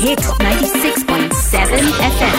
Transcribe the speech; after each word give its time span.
Hit 0.00 0.20
96.7 0.40 1.78
FM. 2.10 2.36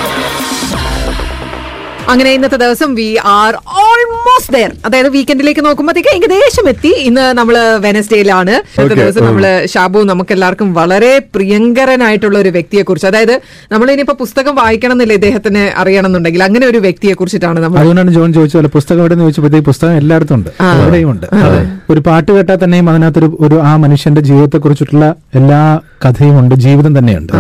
അങ്ങനെ 2.12 2.30
ഇന്നത്തെ 2.36 2.58
ദിവസം 2.62 2.90
വി 2.98 3.06
ആർ 3.32 3.54
ഓൾമോസ്റ്റ് 3.82 4.54
ദയർ 4.54 4.72
അതായത് 4.86 5.10
വീക്കെൻഡിലേക്ക് 5.16 5.64
നോക്കുമ്പോഴത്തേക്ക് 5.66 6.12
ഏകദേശം 6.16 6.66
എത്തി. 6.72 6.92
ഇന്ന് 7.08 7.26
നമ്മൾ 7.40 7.56
വെനസ്ഡേയിലാണ് 7.84 8.54
ഇന്നത്തെ 8.76 8.96
ദിവസം 9.02 9.20
നമ്മൾ 9.22 9.44
നമ്മൾ 9.44 9.66
ഷാബു 9.74 10.00
നമുക്ക് 10.10 10.34
എല്ലാവർക്കും 10.36 10.70
വളരെ 10.74 11.12
പ്രിയങ്കരനായിട്ടുള്ള 11.36 12.38
ഒരു 12.44 12.52
വ്യക്തിയെ 12.56 12.84
കുറിച്ച് 12.84 13.08
അതായത് 13.12 13.36
നമ്മൾ 13.74 13.90
ഇനിയിപ്പോ 13.94 14.16
പുസ്തകം 14.24 14.56
വായിക്കണം 14.62 14.96
എന്നില്ല 14.96 15.18
ഇദ്ദേഹത്തിന് 15.20 15.64
അറിയണം 15.82 16.10
എന്നുണ്ടെങ്കിൽ 16.10 16.44
അങ്ങനെ 16.48 16.68
ഒരു 16.72 16.82
വ്യക്തിയെ 16.88 17.14
കുറിച്ചിട്ടാണ് 17.20 17.60
നമ്മൾ 17.66 17.80
അതുകൊണ്ടാണ് 17.84 18.14
ജോൺ 18.18 18.34
ചോദിച്ചത് 18.38 18.72
പുസ്തകം 18.78 19.02
എവിടെ 19.04 19.16
നിന്ന് 19.16 19.28
ചോദിച്ചപ്പോഴത്തേക്ക് 19.28 19.68
പുസ്തകം 19.70 19.94
എല്ലായിടത്തും 20.02 20.38
ഉണ്ട്. 20.40 20.50
അവിടെയും 20.74 21.12
ഉണ്ട്. 21.14 21.28
ഒരു 21.90 22.02
പാട്ട് 22.08 22.30
കേട്ടാൽ 22.32 22.60
തന്നെയും 22.64 22.90
അതിനകത്തൊരു 22.92 23.30
ഒരു 23.46 23.60
ആ 23.64 23.76
മനുഷ്യന്റെ 23.86 24.24
ജീവിതത്തെ 24.28 24.60
കുറിച്ചിട്ടുള്ള 24.60 25.06
എല്ലാ 25.36 25.62
കഥയും 26.06 26.40
ഉണ്ട് 26.40 26.56
ജീവിതം 26.56 26.98
തന്നെയുണ്ട്. 26.98 27.34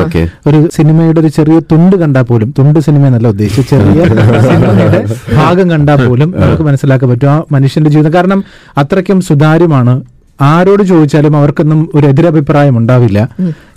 ഒരു 0.47 0.59
സിനിമയുടെ 0.75 1.19
ഒരു 1.19 1.27
ചെറിയ 1.27 1.59
തുണ്ട് 1.71 1.95
കണ്ടാൽ 1.95 2.21
പോലും 2.21 2.53
തുണ്ട് 2.59 2.79
സിനിമ 2.79 3.05
എന്നല്ല 3.07 3.27
ഉദ്ദേശിച്ച 3.27 3.69
ചെറിയ 3.69 4.05
സിനിമയുടെ 4.49 5.01
ഭാഗം 5.35 5.69
കണ്ടാൽ 5.69 6.07
പോലും 6.07 6.35
നമുക്ക് 6.37 6.63
മനസ്സിലാക്കാൻ 6.63 7.09
പറ്റും 7.09 7.31
ആ 7.31 7.43
മനുഷ്യന്റെ 7.51 7.91
ജീവിതം. 7.91 8.13
കാരണം 8.13 8.43
അത്രയ്ക്കും 8.77 9.21
സുതാര്യമാണ്. 9.21 9.95
ആരോട് 10.41 10.83
ചോദിച്ചാലും 10.83 11.37
അവർക്കൊന്നും 11.37 11.79
ഒരു 11.95 12.07
എതിരഭിപ്രായം 12.07 12.77
ഉണ്ടാവില്ല. 12.77 13.19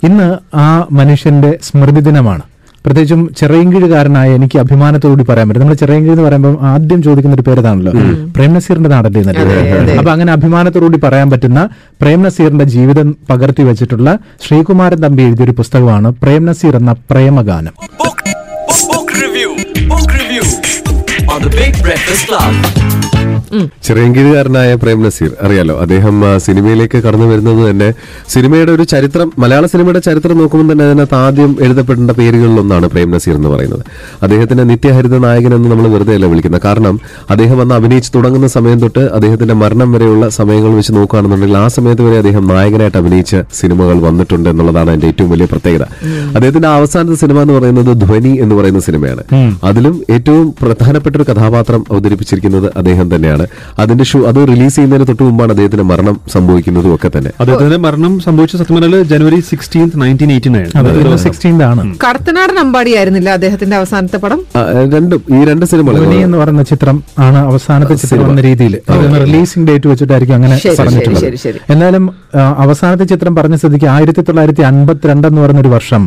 ഇന്ന് 0.03 0.27
ആ 0.57 0.87
മനുഷ്യന്റെ 0.91 1.51
സ്മൃതി 1.63 1.99
ദിനമാണ്. 1.99 2.43
പ്രത്യേകിച്ചും 2.85 3.21
ചെറിയങ്കിഴുകാരനായ 3.39 4.29
എനിക്ക് 4.37 4.57
അഭിമാനത്തോടുകൂടി 4.61 5.25
പറയാൻ 5.29 5.47
പറ്റും. 5.49 5.61
നമ്മൾ 5.63 5.77
ചെറിയങ്കിഴ് 5.81 6.13
എന്ന് 6.15 6.25
പറയുമ്പോൾ 6.25 6.55
ആദ്യം 6.71 6.99
ചോദിക്കുന്ന 7.05 7.37
ഒരു 7.37 7.45
പേരതാണല്ലോ 7.47 7.91
പ്രേംനസീറിന്റെ 8.37 8.89
നാടല്ലേ 8.93 9.21
എന്നല്ലേ 9.23 9.57
അപ്പൊ 9.99 10.11
അങ്ങനെ 10.15 10.31
അഭിമാനത്തോടുകൂടി 10.37 10.99
പറയാൻ 11.05 11.29
പറ്റുന്ന 11.33 11.61
പ്രേംനസീറിന്റെ 12.03 12.67
ജീവിതം 12.75 13.09
പകർത്തി 13.31 13.65
വെച്ചിട്ടുള്ള 13.69 14.09
ശ്രീകുമാരൻ 14.45 15.01
തമ്പി 15.05 15.23
എഴുതിയൊരു 15.27 15.55
പുസ്തകമാണ് 15.61 16.09
പ്രേംനസീർ 16.23 16.75
എന്ന 16.81 16.93
പ്രേമഗാനം. 17.11 17.73
Book, 18.01 18.19
book, 18.21 18.21
book 18.91 19.11
review, 19.23 19.49
book 19.91 20.09
review. 20.13 20.45
On 21.33 21.41
the 21.41 21.53
Big 21.57 21.73
Breakfast 21.85 22.25
Club. 22.29 22.51
ചിറയൻകീഴുകാരനായ 23.87 24.75
Prem 24.83 24.99
Naseer 25.05 25.31
അറിയാലോ 25.45 25.75
അദ്ദേഹം 25.83 26.15
സിനിമയിലേക്ക് 26.45 26.97
കടന്നു 27.05 27.27
വരുന്നത് 27.31 27.61
തന്നെ 27.69 27.89
സിനിമയുടെ 28.33 28.71
ഒരു 28.77 28.83
ചരിത്രം 28.93 29.27
മലയാള 29.43 29.65
സിനിമയുടെ 29.73 30.01
ചരിത്രം 30.07 30.37
നോക്കുമ്പോൾ 30.41 30.73
തന്നെ 30.73 30.85
അതിനകത്ത് 30.89 31.17
ആദ്യം 31.25 31.51
എഴുതപ്പെടേണ്ട 31.65 32.11
പേരുകളിലൊന്നാണ് 32.19 32.87
പ്രേം 32.93 33.11
നസീർ 33.15 33.35
എന്ന് 33.39 33.49
പറയുന്നത്. 33.53 33.83
അദ്ദേഹത്തിന്റെ 34.25 34.63
നിത്യഹരിത 34.71 35.17
നായകൻ 35.25 35.53
എന്ന് 35.57 35.69
നമ്മൾ 35.71 35.87
വെറുതെ 35.95 36.13
അല്ല 36.17 36.25
വിളിക്കുന്നത്. 36.33 36.63
കാരണം 36.67 36.95
അദ്ദേഹം 37.33 37.61
അന്ന് 37.61 37.75
അഭിനയിച്ച് 37.79 38.11
തുടങ്ങുന്ന 38.15 38.47
സമയം 38.57 38.79
തൊട്ട് 38.83 39.03
അദ്ദേഹത്തിന്റെ 39.15 39.55
മരണം 39.63 39.91
വരെയുള്ള 39.95 40.29
സമയങ്ങൾ 40.39 40.71
വെച്ച് 40.79 40.93
നോക്കുകയാണെന്നുണ്ടെങ്കിൽ 40.99 41.57
ആ 41.63 41.65
സമയത്ത് 41.77 42.03
വരെ 42.07 42.17
അദ്ദേഹം 42.23 42.43
നായകനായിട്ട് 42.53 42.97
അഭിനയിച്ച 43.01 43.35
സിനിമകൾ 43.59 43.97
വന്നിട്ടുണ്ട് 44.07 44.49
എന്നുള്ളതാണ് 44.53 44.91
എന്റെ 44.95 45.07
ഏറ്റവും 45.11 45.29
വലിയ 45.33 45.47
പ്രത്യേകത. 45.53 45.83
അദ്ദേഹത്തിന്റെ 46.35 46.69
അവസാനത്തെ 46.77 47.17
സിനിമ 47.23 47.37
എന്ന് 47.45 47.53
പറയുന്നത് 47.57 47.91
ധ്വനി 48.03 48.33
എന്ന് 48.43 48.55
പറയുന്ന 48.59 48.79
സിനിമയാണ്. 48.87 49.23
അതിലും 49.69 49.95
ഏറ്റവും 50.15 50.45
പ്രധാനപ്പെട്ട 50.61 51.15
ഒരു 51.19 51.25
കഥാപാത്രം 51.31 51.81
അവതരിപ്പിച്ചിരിക്കുന്നത് 51.91 52.67
അദ്ദേഹം 52.81 53.07
തന്നെയാണ്. 53.15 53.32
അതിന്റെ 53.79 54.03
ഷൂ 54.11 54.19
അത് 54.29 54.39
റിലീസ് 54.51 54.75
ചെയ്യുന്നതിന് 54.75 55.07
തൊട്ട് 55.07 55.23
മുമ്പാണ് 55.23 55.51
അദ്ദേഹത്തിന്റെ 55.51 55.85
മരണം 55.91 56.15
സംഭവിക്കുന്നതും 56.33 56.95
ഒക്കെ 56.95 57.09
തന്നെ. 57.17 57.31
അദ്ദേഹത്തിന്റെ 57.39 57.77
മരണം 57.77 58.13
സംഭവിച്ച 58.19 58.55
സത്യം 58.61 58.77
പറഞ്ഞാൽ 58.77 59.03
ജനുവരി 59.11 59.39
sixteenth 59.51 59.95
nineteen 60.01 60.31
eighty 60.31 60.49
nine 60.55 61.17
sixteenth 61.25 61.63
ആണ്. 61.63 61.83
കടത്തനാടൻ 62.05 62.59
അമ്പാടിയായിരുന്നില്ല 62.63 63.29
അദ്ദേഹത്തിന്റെ 63.37 63.77
അവസാനത്തെ 63.81 64.17
പടം? 64.17 64.39
രണ്ടും 64.95 65.21
ഈ 65.35 65.39
രണ്ട് 65.51 65.65
സിനിമകൾ 65.71 66.13
എന്ന് 66.25 66.37
പറയുന്ന 66.37 66.63
ചിത്രം 66.63 67.03
ആണ് 67.19 67.37
അവസാനത്തെ 67.37 67.95
ചിത്രം 68.03 68.25
എന്ന 68.29 68.41
രീതിയിൽ 68.41 68.75
റിലീസിംഗ് 69.25 69.67
ഡേറ്റ് 69.69 69.87
വെച്ചിട്ടായിരിക്കും 69.87 70.35
അങ്ങനെ 70.35 70.59
പറഞ്ഞിട്ടുള്ളത്. 70.79 71.25
എന്നാലും 71.75 72.03
അവസാനത്തെ 72.57 73.03
ചിത്രം 73.03 73.35
പറഞ്ഞ 73.35 73.55
സ്ഥിതിക്ക് 73.55 73.85
ആയിരത്തി 73.85 74.21
തൊള്ളായിരത്തി 74.21 74.61
അൻപത്തിരണ്ട് 74.71 75.27
എന്ന് 75.27 75.41
പറയുന്ന 75.41 75.61
ഒരു 75.61 75.73
വർഷം. 75.77 76.03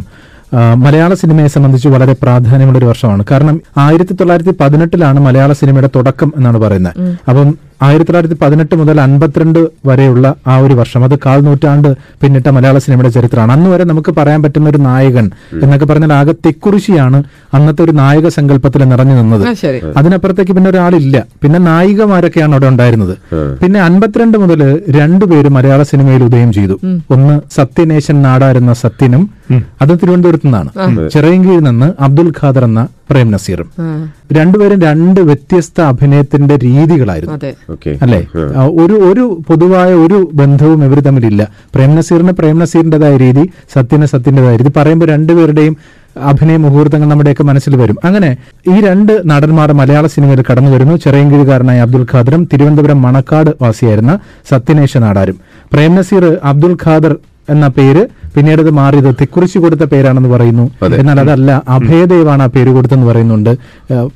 മലയാള 0.55 1.14
സിനിമയെ 1.14 1.47
സംബന്ധിച്ച് 1.47 1.89
വളരെ 1.89 2.12
പ്രാധാന്യമുള്ള 2.12 2.78
ഒരു 2.78 2.84
വർഷമാണ്. 2.84 3.25
കാരണം 3.30 3.61
ആയിരത്തി 3.77 4.12
തൊള്ളായിരത്തി 4.12 4.55
പതിനെട്ടിലാണ് 4.61 5.20
മലയാള 5.20 5.53
സിനിമയുടെ 5.53 5.91
തുടക്കം 5.94 6.33
എന്നാണ് 6.36 6.58
പറയുന്നത്. 6.58 6.94
അപ്പം 7.28 7.48
ആയിരത്തി 7.82 8.10
തൊള്ളായിരത്തി 8.10 8.37
പതിനെട്ട് 8.42 8.75
മുതൽ 8.81 9.00
അൻപത്തിരണ്ട് 9.00 9.59
വരെയുള്ള 9.88 10.34
ആ 10.47 10.59
ഒരു 10.59 10.75
വർഷം. 10.75 11.04
അത് 11.04 11.14
കാൽ 11.26 11.41
നൂറ്റാണ്ട് 11.47 11.88
പിന്നിട്ട 12.22 12.48
മലയാള 12.56 12.78
സിനിമയുടെ 12.78 13.09
ചരിത്രമാണ്. 13.09 13.53
അന്ന് 13.53 13.69
വരെ 13.70 13.84
നമുക്ക് 13.84 14.10
പറയാൻ 14.19 14.42
പറ്റുന്ന 14.42 14.69
ഒരു 14.69 14.81
നായകൻ 14.88 15.31
എന്നൊക്കെ 15.62 15.87
പറഞ്ഞാൽ 15.87 16.12
ആകെ 16.12 16.34
തെക്കുറിശിയാണ് 16.47 17.19
അന്നത്തെ 17.54 17.82
ഒരു 17.82 17.92
നായക 18.00 18.28
സങ്കല്പത്തിൽ 18.38 18.84
നിറഞ്ഞു 18.92 19.14
നിന്നത്. 19.20 19.44
അതിനപ്പുറത്തേക്ക് 19.97 20.53
പിന്നെ 20.53 20.70
ഒരാളില്ല. 20.70 21.25
പിന്നെ 21.42 21.59
നായികമാരൊക്കെയാണ് 21.59 22.53
അവിടെ 22.53 22.69
ഉണ്ടായിരുന്നത്. 22.72 23.14
പിന്നെ 23.62 23.81
അൻപത്തിരണ്ട് 23.81 24.38
മുതൽ 24.38 24.62
രണ്ടുപേര് 24.98 25.48
മലയാള 25.48 25.82
സിനിമയിൽ 25.82 26.25
ഉദയം 26.25 26.53
ചെയ്തു. 26.53 26.78
ഒന്ന് 27.16 27.41
സത്യനേശൻ 27.58 28.22
നാടാരെന്ന 28.22 28.72
സത്യനും 28.84 29.25
അത് 29.82 29.91
തിരുവനന്തപുരത്ത് 30.00 30.47
നിന്നാണ് 30.47 30.70
ചിറയൻകീഴിൽ 31.14 31.64
നിന്ന് 31.70 31.88
അബ്ദുൽ 32.06 32.32
ഖാദർ 32.41 32.64
എന്ന 32.64 32.82
പ്രേം 33.11 33.31
നസീറും. 33.31 33.69
രണ്ടുപേരും 34.37 34.78
രണ്ട് 34.83 35.21
വ്യത്യസ്ത 35.28 35.81
അഭിനയത്തിന്റെ 35.93 36.56
രീതികളായിരുന്നു. 36.56 37.37
അല്ലെ? 37.37 37.53
അല്ലേ 38.05 38.21
ഒരു 38.84 38.97
ഒരു 39.11 39.25
പൊതുവായ 39.49 39.91
ഒരു 40.05 40.19
ബന്ധവും 40.41 40.84
ഇവർ 40.84 40.99
തമ്മിലില്ല. 41.00 41.43
പ്രേം 41.75 41.94
നസീറിന് 41.97 42.33
പ്രേം 42.33 42.59
നസീറിന്റേതായ 42.59 43.17
രീതി 43.25 43.44
സത്യന് 43.75 44.06
സത്യന്റേതായ 44.15 44.56
രീതി. 44.56 44.72
പറയുമ്പോൾ 44.77 45.09
രണ്ടുപേരുടെയും 45.15 45.77
അഭിനയ 46.31 46.56
മുഹൂർത്തങ്ങൾ 46.56 47.09
നമ്മുടെയൊക്കെ 47.09 47.44
മനസ്സിൽ 47.44 47.77
വരും. 47.77 47.97
അങ്ങനെ 48.05 48.28
ഈ 48.72 48.77
രണ്ട് 48.81 49.12
നടന്മാർ 49.31 49.73
മലയാള 49.81 50.06
സിനിമയിൽ 50.06 50.44
കടന്നു 50.50 50.71
വരുന്നു. 50.71 50.97
ചെറിയൻകീഴുകാരനായ 50.97 51.81
അബ്ദുൽ 51.87 52.06
ഖാദറും 52.12 52.49
തിരുവനന്തപുരം 52.53 53.03
മണക്കാട് 53.03 53.50
വാസിയായിരുന്ന 53.62 54.12
സത്യനേശ 54.50 54.97
നാടാരും 54.97 55.38
പ്രേം 55.73 55.94
നസീർ 55.94 56.25
അബ്ദുൽ 56.44 56.77
ഖാദർ 56.84 57.15
എന്ന 57.54 57.66
പേര് 57.78 58.02
പിന്നീട് 58.34 58.60
അത് 58.62 58.70
മാറിയത് 58.78 59.10
തിക്കുറിശി 59.20 59.58
കൊടുത്ത 59.64 59.84
പേരാണെന്ന് 59.90 60.30
പറയുന്നു. 60.32 60.64
എന്നാൽ 61.00 61.18
അതല്ല 61.20 61.50
അഭയദേവാണ് 61.74 62.42
ആ 62.46 62.48
പേര് 62.54 62.70
കൊടുത്തെന്ന് 62.76 63.06
പറയുന്നുണ്ട്. 63.10 63.52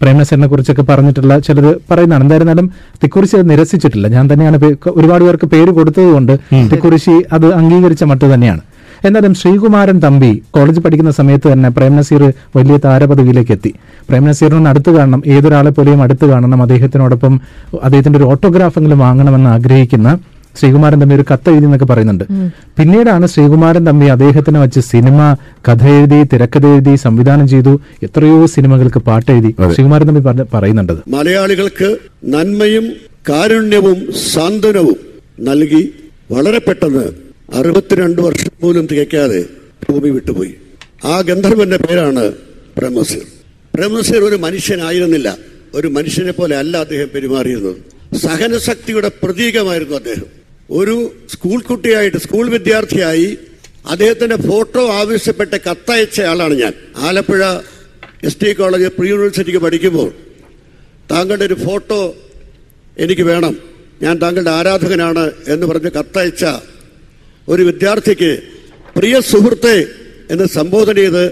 പ്രേമസേനെ 0.00 0.46
കുറിച്ചൊക്കെ 0.52 0.84
പറഞ്ഞിട്ടുള്ള 0.90 1.34
ചിലത് 1.46 1.70
പറയുന്നതാണ്. 1.90 2.24
എന്തായിരുന്നാലും 2.24 2.66
തിക്കുറിശി 3.02 3.36
അത് 3.38 3.46
നിരസിച്ചിട്ടില്ല. 3.50 4.08
ഞാൻ 4.16 4.24
തന്നെയാണ് 4.32 4.58
ഒരുപാട് 4.98 5.22
പേർക്ക് 5.26 5.48
പേര് 5.54 5.72
കൊടുത്തതുകൊണ്ട് 5.78 6.34
തിക്കുറിശി 6.72 7.14
അത് 7.36 7.46
അംഗീകരിച്ച 7.60 8.04
മട്ട് 8.10 8.26
തന്നെയാണ്. 8.34 8.62
എന്നാലും 9.08 9.34
ശ്രീകുമാരൻ 9.40 9.98
തമ്പി 10.04 10.30
കോളേജ് 10.54 10.80
പഠിക്കുന്ന 10.84 11.12
സമയത്ത് 11.18 11.46
തന്നെ 11.52 11.68
പ്രേംനസീർ 11.76 12.22
വലിയ 12.56 12.76
താരപദവിയിലേക്ക് 12.86 13.52
എത്തി 13.56 13.72
പ്രേംനസീറിനൊന്ന് 14.08 14.70
അടുത്ത് 14.72 14.90
കാണണം. 14.96 15.22
ഏതൊരാളെ 15.34 15.70
പോലെയും 15.78 16.02
അടുത്ത് 16.06 16.26
കാണണം. 16.32 16.62
അദ്ദേഹത്തിനോടൊപ്പം 16.66 17.34
അദ്ദേഹത്തിന്റെ 17.86 18.20
ഒരു 18.20 18.28
ഓട്ടോഗ്രാഫെങ്കിലും 18.32 19.00
വാങ്ങണമെന്ന് 19.06 19.50
ആഗ്രഹിക്കുന്ന 19.56 20.10
ശ്രീകുമാരൻ 20.58 20.98
തമ്പി 21.02 21.14
ഒരു 21.18 21.24
കത്ത് 21.30 21.48
എഴുതി 21.52 21.66
എന്നൊക്കെ 21.68 21.88
പറയുന്നുണ്ട്. 21.90 22.24
പിന്നീടാണ് 22.78 23.26
ശ്രീകുമാരൻ 23.34 23.84
തമ്പി 23.88 24.06
അദ്ദേഹത്തിനെ 24.14 24.60
വെച്ച് 24.60 24.80
സിനിമ 24.92 25.18
കഥ 25.68 25.84
എഴുതി 25.98 26.18
തിരക്കഥ 26.32 26.66
എഴുതി 26.74 26.94
സംവിധാനം 27.04 27.48
ചെയ്തു 27.48 27.72
എത്രയോ 28.02 28.46
സിനിമകൾക്ക് 28.54 29.02
പാട്ട് 29.08 29.30
എഴുതി 29.34 29.50
ശ്രീകുമാരൻ 29.74 30.06
തമ്പി 30.10 30.22
പറയുന്നുണ്ട് 30.26 30.54
പറയുന്നുണ്ടത് 30.54 31.00
മലയാളികൾക്ക് 31.16 31.88
നന്മയും 32.34 32.86
കാരുണ്യവും 33.28 33.98
സാന്ത്വനവും 34.32 34.98
നൽകി 35.48 35.82
വളരെ 36.32 36.60
പെട്ടെന്ന് 36.66 37.06
അറുപത്തിരണ്ട് 37.58 38.20
വർഷം 38.22 38.52
പോലും 38.62 38.84
തികയ്ക്കാതെ 38.90 39.40
ഭൂമി 39.84 40.10
വിട്ടുപോയി. 40.10 40.52
ആ 41.04 41.14
ഗന്ധർവന്റെ 41.28 41.76
പേരാണ് 41.76 42.24
പ്രേമസീർ 42.78 43.24
പ്രേമസീർ 43.74 44.20
ഒരു 44.28 44.36
മനുഷ്യനായിരുന്നില്ല. 44.36 45.28
ഒരു 45.74 45.88
മനുഷ്യനെ 45.96 46.32
പോലെ 46.32 46.54
അല്ല 46.62 46.76
അദ്ദേഹം 46.84 47.08
പെരുമാറിയിരുന്നത്. 47.14 47.76
സഹനശക്തിയുടെ 48.24 49.10
പ്രതീകമായിരുന്നു 49.22 49.96
അദ്ദേഹം. 50.00 50.28
ഒരു 50.70 51.12
സ്കൂൾ 51.32 51.60
കുട്ടിയായിട്ട് 51.60 52.18
സ്കൂൾ 52.18 52.48
വിദ്യാർത്ഥിയായി 52.48 53.38
അദ്ദേഹത്തിന്റെ 53.90 54.36
ഫോട്ടോ 54.48 54.82
ആവശ്യപ്പെട്ട് 54.90 55.56
കത്തയച്ച 55.56 56.20
ആളാണ് 56.20 56.54
ഞാൻ. 56.54 56.72
Alappuzha 56.96 57.42
S 58.24 58.40
T 58.44 58.52
college 58.52 58.86
pre 58.86 59.08
യൂണിവേഴ്സിറ്റിക്ക് 59.08 59.58
പഠിക്കുമ്പോൾ 59.58 60.10
താങ്കളുടെ 61.10 61.44
ഒരു 61.44 61.54
ഫോട്ടോ 61.54 62.14
എനിക്ക് 62.98 63.22
വേണം. 63.22 63.54
ഞാൻ 64.02 64.18
താങ്കളുടെ 64.18 64.50
ആരാധകനാണ് 64.50 65.32
എന്ന് 65.48 65.66
പറഞ്ഞ് 65.66 65.90
കത്തയച്ച 65.90 66.44
ഒരു 67.48 67.62
വിദ്യാർത്ഥിക്ക് 67.62 68.42
പ്രിയ 68.96 69.20
സുഹൃത്തെ 69.20 69.76
എന്ന് 70.30 70.46
സംബോധന 70.46 70.94
ചെയ്ത് 70.94 71.24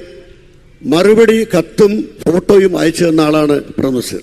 മറുപടി 0.83 1.47
കത്തും 1.57 1.92
ഫോട്ടോയും 2.24 2.78
അയച്ചു 2.78 3.04
തന്ന 3.04 3.21
ആളാണ് 3.21 3.65
പ്രേംനസീർ. 3.65 4.22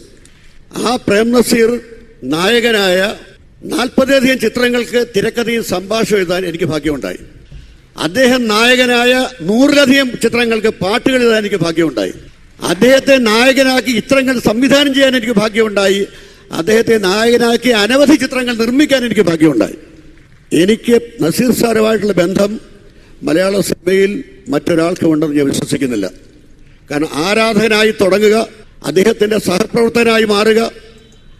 ആ 0.85 0.95
പ്രേംനസീർ 1.07 1.79
നായകനായ 2.23 2.99
നാൽപ്പതിലധികം 3.63 4.39
ചിത്രങ്ങൾക്ക് 4.39 5.05
തിരക്കഥയും 5.15 5.63
സംഭാഷണം 5.63 6.17
എഴുതാൻ 6.17 6.45
എനിക്ക് 6.45 6.65
ഭാഗ്യമുണ്ടായി. 6.65 7.17
അദ്ദേഹം 7.97 8.47
നായകനായ 8.47 9.29
നൂറിലധികം 9.41 10.11
ചിത്രങ്ങൾക്ക് 10.23 10.67
പാട്ടുകൾ 10.67 11.21
എഴുതാൻ 11.21 11.37
എനിക്ക് 11.37 11.55
ഭാഗ്യമുണ്ടായി. 11.55 12.13
അദ്ദേഹത്തെ 12.61 13.15
നായകനാക്കി 13.17 13.91
ചിത്രങ്ങൾ 13.91 14.39
സംവിധാനം 14.39 14.93
ചെയ്യാൻ 14.93 15.15
എനിക്ക് 15.15 15.33
ഭാഗ്യമുണ്ടായി. 15.33 16.07
അദ്ദേഹത്തെ 16.51 16.97
നായകനാക്കി 16.97 17.69
അനവധി 17.69 18.15
ചിത്രങ്ങൾ 18.15 18.57
നിർമ്മിക്കാൻ 18.57 19.05
എനിക്ക് 19.05 19.21
ഭാഗ്യമുണ്ടായി. 19.21 19.77
എനിക്ക് 20.61 21.23
നസീർ 21.23 21.51
സാറുമായിട്ടുള്ള 21.51 22.13
ബന്ധം 22.13 22.61
മലയാള 23.23 23.59
സിനിമയിൽ 23.59 24.23
മറ്റൊരാൾക്ക് 24.49 25.05
ഉണ്ടെന്ന് 25.05 25.35
ഞാൻ 25.35 25.45
വിശ്വസിക്കുന്നില്ല. 25.45 26.11
കാരണം 26.91 27.09
ആരാധകനായി 27.13 27.91
തുടങ്ങുക 27.91 28.47
അദ്ദേഹത്തിന്റെ 28.85 29.39
സഹപ്രവർത്തകനായി 29.39 30.23
മാറുക 30.23 30.71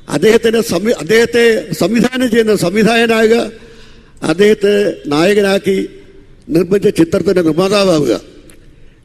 അദ്ദേഹത്തിന്റെ 0.09 0.61
സംവി- 0.61 0.95
അദ്ദേഹത്തെ 0.95 1.73
സംവിധാനം 1.73 2.29
ചെയ്യുന്ന 2.29 2.55
സംവിധായകനാകുക 2.55 3.51
അദ്ദേഹത്തെ 4.23 4.93
നായകനാക്കി 5.07 5.89
നിർമ്മിച്ച 6.49 6.87
ചിത്രത്തിന്റെ 6.87 7.41
നിർമ്മാതാവുക 7.41 8.21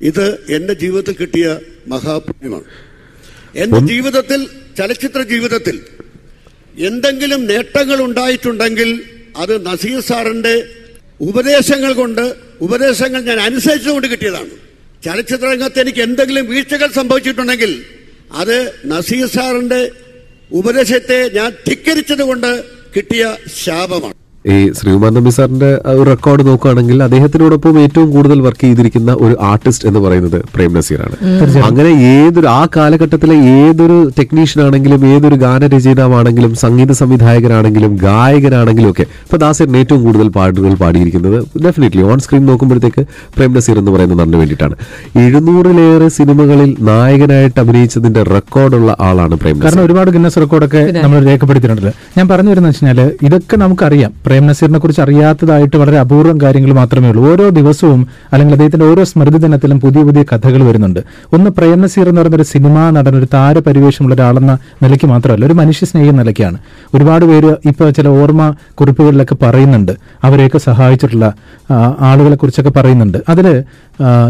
ഇത് 0.03 0.47
എന്റെ 0.51 0.73
ജീവിതത്തിൽ 0.75 1.15
കിട്ടിയ 1.21 1.59
മഹാപുണ്യമാണ്. 1.89 2.65
എന്റെ 3.57 3.81
ജീവിതത്തിൽ 3.81 4.49
ചലച്ചിത്ര 4.79 5.23
ജീവിതത്തിൽ 5.23 5.81
എന്തെങ്കിലും 6.79 7.47
നേട്ടങ്ങൾ 7.47 8.03
ഉണ്ടായിട്ടുണ്ടെങ്കിൽ 8.03 9.03
അത് 9.37 9.67
നസീർ 9.67 10.01
സാറിന്റെ 10.01 10.67
ഉപദേശങ്ങൾ 11.21 11.93
കൊണ്ട് 11.93 12.37
ഉപദേശങ്ങൾ 12.61 13.21
ഞാൻ 13.21 13.41
അനുസരിച്ചുകൊണ്ട് 13.41 14.07
കിട്ടിയതാണ്. 14.07 14.51
ചലച്ചിത്ര 15.05 15.47
രംഗത്ത് 15.47 15.81
എനിക്ക് 15.81 15.99
എന്തെങ്കിലും 15.99 16.47
വീഴ്ചകൾ 16.47 16.91
സംഭവിച്ചിട്ടുണ്ടെങ്കിൽ 16.91 17.85
അത് 18.33 18.73
നസീർ 18.87 19.27
സാറിന്റെ 19.27 19.91
ഉപദേശത്തെ 20.53 21.29
ഞാൻ 21.29 21.51
ധിക്കരിച്ചത് 21.69 22.23
കൊണ്ട് 22.23 22.65
കിട്ടിയ 22.97 23.37
ശാപമാണ്. 23.65 24.30
ഈ 24.45 24.59
ശ്രീകുമാർ 24.77 25.11
നമ്പി 25.15 25.31
സാറിന്റെ 25.37 25.69
ഒരു 25.93 26.05
റെക്കോർഡ് 26.11 26.43
നോക്കുകയാണെങ്കിൽ 26.49 26.99
അദ്ദേഹത്തിനോടൊപ്പം 27.07 27.75
ഏറ്റവും 27.83 28.07
കൂടുതൽ 28.15 28.39
വർക്ക് 28.45 28.63
ചെയ്തിരിക്കുന്ന 28.67 29.11
ഒരു 29.25 29.35
ആർട്ടിസ്റ്റ് 29.49 29.87
എന്ന് 29.89 30.01
പറയുന്നത് 30.05 30.37
പ്രേം 30.55 30.71
നസീറാണ് 30.77 31.17
അങ്ങനെ 31.69 31.91
ഏതൊരു 32.13 32.49
ആ 32.59 32.63
കാലഘട്ടത്തിലെ 32.77 33.37
ഏതൊരു 33.57 33.99
ടെക്നീഷ്യൻ 34.19 34.61
ആണെങ്കിലും 34.67 35.03
ഏതൊരു 35.11 35.37
ഗാനരചയിതാവാണെങ്കിലും 35.45 36.55
സംഗീത 36.63 36.95
സംവിധായകനാണെങ്കിലും 37.01 37.93
ഗായകനാണെങ്കിലും 38.07 38.91
ഒക്കെ 38.93 39.07
ഇപ്പൊ 39.27 39.39
ദാസേറിന് 39.45 39.83
ഏറ്റവും 39.83 40.01
കൂടുതൽ 40.07 40.31
പാട്ടുകൾ 40.39 40.73
പാടിയിരിക്കുന്നത് 40.85 41.39
ഡെഫിനറ്റ്ലി 41.67 42.03
ഓൺ 42.11 42.19
സ്ക്രീൻ 42.27 42.47
നോക്കുമ്പോഴത്തേക്ക് 42.53 43.05
പ്രേം 43.37 43.53
നസീർ 43.59 43.77
എന്ന് 43.83 43.95
പറയുന്ന 43.97 44.19
നടന് 44.23 44.41
വേണ്ടിയിട്ടാണ്. 44.43 44.75
എഴുന്നൂറിലേറെ 45.25 46.09
സിനിമകളിൽ 46.19 46.73
നായകനായിട്ട് 46.91 47.61
അഭിനയിച്ചതിന്റെ 47.65 48.25
റെക്കോർഡുള്ള 48.33 48.97
ആളാണ് 49.11 49.35
പ്രേം 49.45 49.57
നസീർ. 49.59 49.69
കാരണം 49.69 49.85
ഒരുപാട് 49.89 50.13
ഗിന്നസ് 50.17 50.41
റെക്കോർഡൊക്കെ 50.47 50.85
നമ്മൾ 51.05 51.21
രേഖപ്പെടുത്തിയിട്ടുണ്ട്. 51.31 51.93
ഞാൻ 52.19 52.27
പറഞ്ഞു 52.35 52.53
വരുന്നത് 52.55 52.75
വെച്ചാൽ 52.75 53.01
ഇതൊക്കെ 53.29 53.57
നമുക്കറിയാം. 53.67 54.13
പ്രേം 54.31 54.47
നസീറിനെ 54.47 54.79
കുറിച്ച് 54.79 55.03
അറിയാത്തതായിട്ട് 55.03 55.77
വളരെ 55.77 55.99
അപൂർവം 55.99 56.41
കാര്യങ്ങൾ 56.41 56.73
മാത്രമേ 56.73 57.09
ഉള്ളൂ. 57.11 57.23
ഓരോ 57.31 57.49
ദിവസവും 57.49 58.01
അല്ലെങ്കിൽ 58.33 58.55
അദ്ദേഹത്തിന്റെ 58.55 58.87
ഓരോ 58.87 59.05
സ്മൃതി 59.05 59.39
ദിനത്തിലും 59.45 59.81
പുതിയ 59.81 60.03
പുതിയ 60.03 60.23
കഥകൾ 60.23 60.61
വരുന്നുണ്ട്. 60.65 61.01
ഒന്ന് 61.33 61.51
പ്രേം 61.51 61.81
നസീർ 61.81 62.09
എന്ന് 62.09 62.21
പറയുന്ന 62.21 62.37
ഒരു 62.37 62.43
സിനിമാ 62.43 62.91
നടൻ 62.91 63.17
ഒരു 63.17 63.27
താരപരിവേഷമുള്ള 63.35 64.15
ഒരാളെന്ന 64.15 64.59
നിലയ്ക്ക് 64.83 65.07
മാത്രമല്ല 65.07 65.47
ഒരു 65.47 65.53
മനുഷ്യ 65.53 65.87
സ്നേഹി 65.87 66.11
നിലയ്ക്കാണ്. 66.11 66.59
ഒരുപാട് 66.95 67.25
പേര് 67.25 67.51
ഇപ്പൊ 67.65 67.91
ചില 67.91 68.09
ഓർമ്മ 68.09 68.55
കുറിപ്പുകളിലൊക്കെ 68.75 69.37
പറയുന്നുണ്ട്. 69.43 69.93
അവരെയൊക്കെ 70.25 70.59
സഹായിച്ചിട്ടുള്ള 70.59 71.33
ആളുകളെ 72.01 72.37
കുറിച്ചൊക്കെ 72.37 72.71
പറയുന്നുണ്ട്. 72.71 73.19
അതിൽ 73.29 73.49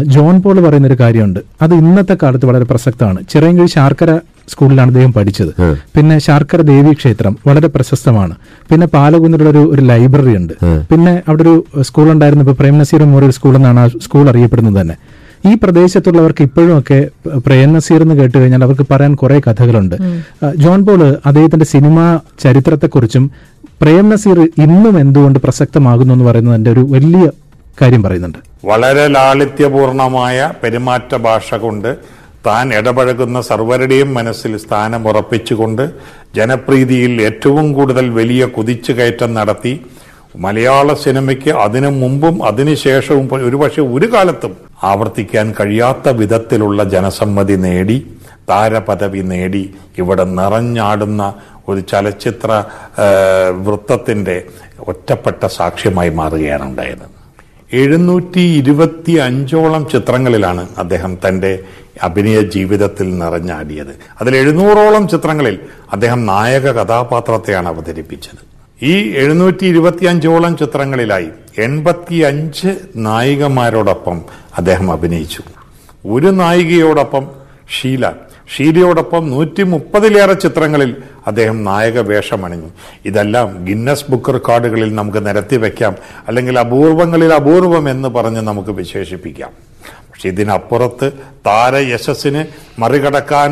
ജോൺ 0.03 0.41
പോൾ 0.41 0.59
പറയുന്ന 0.67 0.87
ഒരു 0.87 0.97
കാര്യമുണ്ട്. 0.99 1.39
അത് 1.61 1.73
ഇന്നത്തെ 1.73 2.17
കാലത്ത് 2.23 2.45
വളരെ 2.45 2.65
പ്രസക്തമാണ്. 2.65 3.19
ചിറയൻകീഴ് 3.29 3.67
ശാർക്കര 3.67 4.11
സ്കൂളിലാണ് 4.51 4.89
അദ്ദേഹം 4.91 5.13
പഠിച്ചത്. 5.13 5.51
പിന്നെ 5.95 6.17
ശാർക്കര 6.25 6.61
ദേവി 6.61 6.93
ക്ഷേത്രം 6.99 7.33
വളരെ 7.47 7.67
പ്രശസ്തമാണ്. 7.67 8.35
പിന്നെ 8.71 8.87
പാലകുന്നിലുള്ള 8.95 9.49
ഒരു 9.49 9.63
ഒരു 9.73 9.81
ലൈബ്രറി 9.81 10.35
ഉണ്ട്. 10.41 10.53
പിന്നെ 10.91 11.13
അവിടെ 11.27 11.43
ഒരു 11.43 11.83
സ്കൂൾ 11.89 12.07
ഉണ്ടായിരുന്നു. 12.11 12.45
ഇപ്പൊ 12.45 12.55
പ്രേം 12.61 12.77
നസീർ 12.77 12.99
മെമ്മോറിയൽ 12.99 13.33
സ്കൂൾ 13.37 13.55
എന്നാണ് 13.55 13.79
ആ 13.79 13.87
സ്കൂൾ 14.07 14.29
അറിയപ്പെടുന്നത് 14.29 14.81
തന്നെ. 14.81 14.95
ഈ 15.49 15.51
പ്രദേശത്തുള്ളവർക്ക് 15.63 16.43
ഇപ്പോഴുമൊക്കെ 16.47 16.99
പ്രേം 17.45 17.73
നസീർ 17.73 18.01
എന്ന് 18.01 18.15
കേട്ട് 18.15 18.35
കഴിഞ്ഞാൽ 18.37 18.63
അവർക്ക് 18.63 18.85
പറയാൻ 18.91 19.13
കുറെ 19.21 19.41
കഥകളുണ്ട്. 19.47 19.95
ജോൺ 20.63 20.85
പോൾ 20.85 21.01
അദ്ദേഹത്തിന്റെ 21.25 21.65
സിനിമാ 21.65 22.19
ചരിത്രത്തെക്കുറിച്ചും 22.43 23.31
പ്രേം 23.81 24.09
നസീർ 24.09 24.39
ഇന്നും 24.65 24.99
എന്തുകൊണ്ട് 24.99 25.39
പ്രസക്തമാകുന്നു 25.39 26.13
എന്ന് 26.13 26.25
പറയുന്നത് 26.25 26.55
എന്റെ 26.55 26.71
ഒരു 26.71 26.83
വലിയ 26.95 27.25
കാര്യം 27.81 28.03
പറയുന്നുണ്ട്. 28.03 28.39
വളരെ 28.65 29.07
ലാളിത്യപൂർണമായ 29.07 30.49
പെരുമാറ്റ 30.63 31.15
ഭാഷ 31.27 31.55
കൊണ്ട് 31.55 31.97
താൻ 32.45 32.67
ഇടപഴകുന്ന 32.73 33.39
സർവരുടെയും 33.41 34.09
മനസ്സിൽ 34.13 34.53
സ്ഥാനം 34.57 35.01
ഉറപ്പിച്ചുകൊണ്ട് 35.07 35.83
ജനപ്രീതിയിൽ 36.35 37.13
ഏറ്റവും 37.21 37.67
കൂടുതൽ 37.73 38.05
വലിയ 38.11 38.45
കുതിച്ചു 38.55 38.93
കയറ്റം 38.93 39.31
നടത്തി 39.33 39.73
മലയാള 40.37 40.89
സിനിമയ്ക്ക് 40.95 41.51
അതിനു 41.57 41.89
മുമ്പും 41.95 42.35
അതിനുശേഷവും 42.45 43.25
ഒരുപക്ഷെ 43.41 43.83
ഒരു 43.91 44.07
കാലത്തും 44.13 44.53
ആവർത്തിക്കാൻ 44.83 45.47
കഴിയാത്ത 45.51 46.09
വിധത്തിലുള്ള 46.15 46.83
ജനസമ്മതി 46.89 47.57
നേടി 47.57 47.97
താരപദവി 48.49 49.23
നേടി 49.23 49.63
ഇവിടെ 49.97 50.25
നിറഞ്ഞാടുന്ന 50.31 51.23
ഒരു 51.67 51.81
ചലച്ചിത്ര 51.89 52.51
വൃത്തത്തിന്റെ 53.65 54.37
ഒറ്റപ്പെട്ട 54.87 55.43
സാക്ഷ്യമായി 55.53 56.11
മാറുകയാണ് 56.11 56.65
ഉണ്ടായത് 56.65 57.07
എഴുന്നൂറ്റി 57.71 58.43
ഇരുപത്തി 58.53 59.13
അഞ്ചോളം 59.19 59.83
ചിത്രങ്ങളിലാണ് 59.85 60.63
അദ്ദേഹം 60.77 61.11
തന്റെ 61.25 61.51
അഭിനയ 62.03 62.41
ജീവിതത്തിൽ 62.41 63.17
നിറഞ്ഞാടിയത്. 63.17 63.95
അതിൽ 64.21 64.35
എഴുന്നൂറോളം 64.35 65.07
ചിത്രങ്ങളിൽ 65.07 65.59
അദ്ദേഹം 65.91 66.25
നായക 66.25 66.71
കഥാപാത്രത്തെയാണ് 66.71 67.67
അവതരിപ്പിച്ചത്. 67.67 68.51
ഈ 68.85 69.11
എഴുന്നൂറ്റി 69.11 69.65
ഇരുപത്തി 69.65 70.05
അഞ്ചോളം 70.05 70.57
ചിത്രങ്ങളിലായി 70.57 71.27
എൺപത്തി 71.57 72.15
അഞ്ച് 72.15 72.75
നായികമാരോടൊപ്പം 72.95 74.21
അദ്ദേഹം 74.57 74.91
അഭിനയിച്ചു. 74.91 75.43
ഒരു 76.05 76.27
നായികയോടൊപ്പം 76.27 77.27
ഷീല 77.81 78.11
ഷീലയോടൊപ്പം 78.57 79.29
നൂറ്റി 79.29 79.63
മുപ്പതിലേറെ 79.63 80.33
ചിത്രങ്ങളിൽ 80.33 80.95
അദ്ദേഹം 81.27 81.63
നായക 81.63 81.99
വേഷമണിഞ്ഞു. 81.99 82.69
ഇതെല്ലാം 83.05 83.65
ഗിന്നസ് 83.65 84.05
ബുക്ക് 84.09 84.33
റെക്കോർഡുകളിൽ 84.33 84.95
നമുക്ക് 84.95 85.27
നിരത്തി 85.27 85.55
വയ്ക്കാം 85.55 85.95
അല്ലെങ്കിൽ 86.27 86.59
അപൂർവങ്ങളിൽ 86.59 87.33
അപൂർവം 87.33 87.89
എന്ന് 87.89 88.09
പറഞ്ഞ് 88.09 88.41
നമുക്ക് 88.41 88.69
വിശേഷിപ്പിക്കാം. 88.69 89.70
പക്ഷെ 90.21 90.33
ഇതിനപ്പുറത്ത് 90.33 91.07
താര 91.45 91.75
യശസ്സിന് 91.91 92.41
മറികടക്കാൻ 92.81 93.49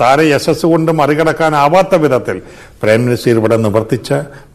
താര 0.00 0.18
യശസ് 0.32 0.66
കൊണ്ട് 0.72 0.90
മറികടക്കാനാവാത്ത 1.00 1.94
വിധത്തിൽ 2.04 2.36
പ്രേം 2.82 3.00
മിനിസ്റ്റർ 3.04 3.38
ഇവിടെ 3.40 3.56
നിവർത്തിച്ച 3.64 4.10